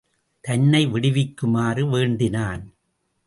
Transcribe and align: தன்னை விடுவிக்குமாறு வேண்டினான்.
தன்னை 0.43 0.87
விடுவிக்குமாறு 0.87 1.89
வேண்டினான். 1.89 2.63